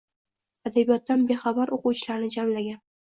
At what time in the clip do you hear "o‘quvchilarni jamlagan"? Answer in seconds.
1.77-2.81